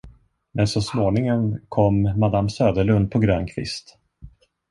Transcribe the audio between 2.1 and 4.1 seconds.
madam Söderlund på grön kvist.